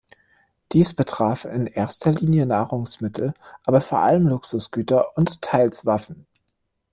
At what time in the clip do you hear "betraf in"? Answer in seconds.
0.95-1.67